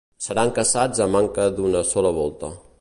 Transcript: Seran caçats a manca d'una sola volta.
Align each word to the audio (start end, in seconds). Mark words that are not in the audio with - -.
Seran 0.27 0.53
caçats 0.55 1.03
a 1.05 1.07
manca 1.17 1.47
d'una 1.59 1.87
sola 1.93 2.17
volta. 2.21 2.55